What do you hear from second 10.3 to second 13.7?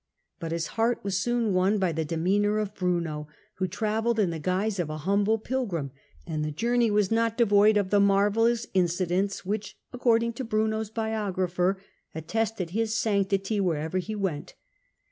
to Bruno's biographer, attested his sanctity